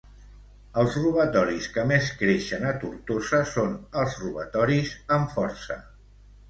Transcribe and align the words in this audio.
El 0.83 0.87
robatoris 0.95 1.67
que 1.75 1.83
més 1.91 2.09
creixen 2.23 2.65
a 2.71 2.73
Tortosa 2.85 3.43
són 3.53 3.77
els 4.05 4.19
robatoris 4.25 4.99
amb 5.19 5.39
força. 5.41 5.81